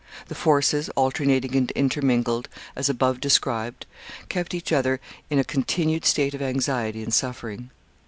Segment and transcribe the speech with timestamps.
[0.29, 3.85] The forces, alternating and intermingled, as above described,
[4.29, 7.69] kept each other in a continued state of anxiety and suffering.